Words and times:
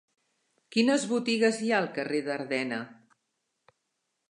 Quines 0.75 1.05
botigues 1.11 1.59
hi 1.59 1.69
ha 1.75 1.83
al 1.85 1.91
carrer 1.99 2.23
d'Ardena? 2.31 2.83